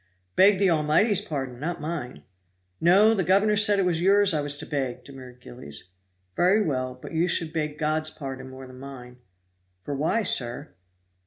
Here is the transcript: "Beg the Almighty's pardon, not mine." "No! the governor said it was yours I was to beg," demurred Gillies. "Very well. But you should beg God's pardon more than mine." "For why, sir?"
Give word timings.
"Beg 0.35 0.57
the 0.57 0.67
Almighty's 0.71 1.21
pardon, 1.21 1.59
not 1.59 1.79
mine." 1.79 2.23
"No! 2.79 3.13
the 3.13 3.23
governor 3.23 3.55
said 3.55 3.77
it 3.77 3.85
was 3.85 4.01
yours 4.01 4.33
I 4.33 4.41
was 4.41 4.57
to 4.57 4.65
beg," 4.65 5.03
demurred 5.03 5.39
Gillies. 5.41 5.89
"Very 6.35 6.63
well. 6.65 6.95
But 6.99 7.13
you 7.13 7.27
should 7.27 7.53
beg 7.53 7.77
God's 7.77 8.09
pardon 8.09 8.49
more 8.49 8.65
than 8.65 8.79
mine." 8.79 9.17
"For 9.83 9.93
why, 9.93 10.23
sir?" 10.23 10.73